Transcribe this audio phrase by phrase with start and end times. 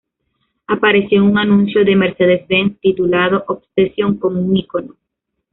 [0.65, 4.95] Apareció en un anuncio de Mercedes-Benz, titulado 'Obsession con un icono’.